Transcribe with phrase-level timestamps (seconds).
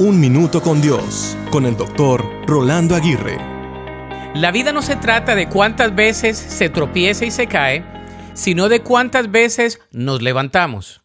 [0.00, 3.36] Un Minuto con Dios, con el doctor Rolando Aguirre.
[4.32, 7.84] La vida no se trata de cuántas veces se tropieza y se cae,
[8.32, 11.02] sino de cuántas veces nos levantamos.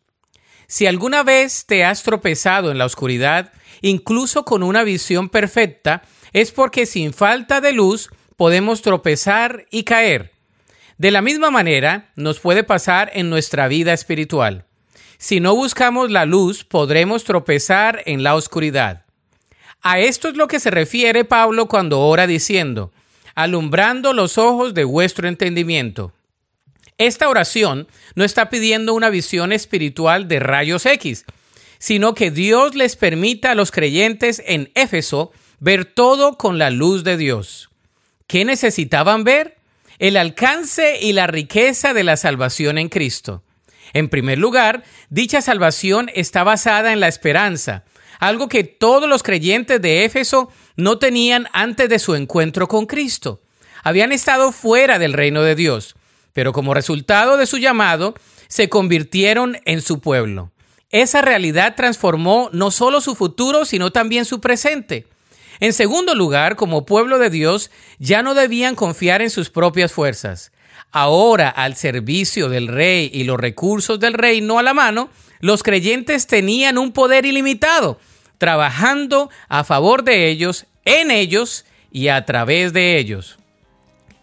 [0.68, 3.52] Si alguna vez te has tropezado en la oscuridad,
[3.82, 10.34] incluso con una visión perfecta, es porque sin falta de luz podemos tropezar y caer.
[11.00, 14.68] De la misma manera, nos puede pasar en nuestra vida espiritual.
[15.24, 19.06] Si no buscamos la luz, podremos tropezar en la oscuridad.
[19.82, 22.92] A esto es lo que se refiere Pablo cuando ora diciendo,
[23.34, 26.12] alumbrando los ojos de vuestro entendimiento.
[26.98, 31.24] Esta oración no está pidiendo una visión espiritual de rayos X,
[31.80, 37.06] sino que Dios les permita a los creyentes en Éfeso ver todo con la luz
[37.06, 37.70] de Dios.
[38.28, 39.56] ¿Qué necesitaban ver?
[40.00, 43.42] El alcance y la riqueza de la salvación en Cristo.
[43.92, 47.84] En primer lugar, dicha salvación está basada en la esperanza,
[48.20, 53.42] algo que todos los creyentes de Éfeso no tenían antes de su encuentro con Cristo.
[53.84, 55.96] Habían estado fuera del reino de Dios,
[56.32, 58.16] pero como resultado de su llamado,
[58.48, 60.52] se convirtieron en su pueblo.
[60.90, 65.08] Esa realidad transformó no solo su futuro, sino también su presente.
[65.60, 70.52] En segundo lugar, como pueblo de Dios, ya no debían confiar en sus propias fuerzas
[70.92, 76.28] ahora al servicio del rey y los recursos del reino a la mano, los creyentes
[76.28, 78.00] tenían un poder ilimitado,
[78.38, 83.38] trabajando a favor de ellos, en ellos y a través de ellos.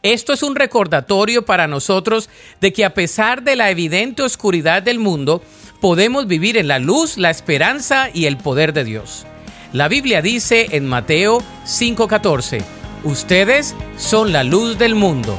[0.02, 4.98] Esto es un recordatorio para nosotros de que a pesar de la evidente oscuridad del
[4.98, 5.42] mundo,
[5.80, 9.26] podemos vivir en la luz, la esperanza y el poder de Dios.
[9.72, 12.64] La Biblia dice en Mateo 5:14,
[13.04, 15.38] ustedes son la luz del mundo.